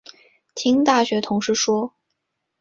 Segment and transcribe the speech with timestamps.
[0.55, 1.93] 听大学同事说